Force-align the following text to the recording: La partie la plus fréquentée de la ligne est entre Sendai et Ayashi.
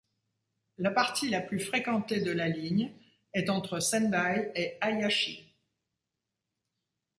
La 0.79 0.89
partie 0.89 1.29
la 1.29 1.41
plus 1.41 1.59
fréquentée 1.59 2.21
de 2.21 2.31
la 2.31 2.47
ligne 2.47 2.91
est 3.35 3.51
entre 3.51 3.79
Sendai 3.79 4.51
et 4.55 4.75
Ayashi. 4.81 5.55